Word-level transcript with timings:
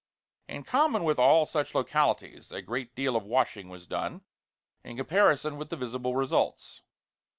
In 0.47 0.63
common 0.63 1.03
with 1.03 1.19
all 1.19 1.45
such 1.45 1.75
localities, 1.75 2.51
a 2.51 2.63
great 2.63 2.95
deal 2.95 3.15
of 3.15 3.23
washing 3.23 3.69
was 3.69 3.85
done, 3.85 4.21
in 4.83 4.97
comparison 4.97 5.57
with 5.57 5.69
the 5.69 5.77
visible 5.77 6.15
results. 6.15 6.81